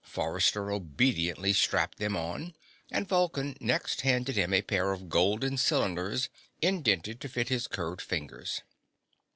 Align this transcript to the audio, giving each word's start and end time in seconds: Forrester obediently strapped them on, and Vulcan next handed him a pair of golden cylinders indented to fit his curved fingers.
Forrester 0.03 0.71
obediently 0.71 1.53
strapped 1.53 1.99
them 1.99 2.17
on, 2.17 2.55
and 2.89 3.07
Vulcan 3.07 3.55
next 3.61 4.01
handed 4.01 4.35
him 4.35 4.51
a 4.51 4.63
pair 4.63 4.93
of 4.93 5.09
golden 5.09 5.57
cylinders 5.57 6.27
indented 6.59 7.21
to 7.21 7.29
fit 7.29 7.49
his 7.49 7.67
curved 7.67 8.01
fingers. 8.01 8.63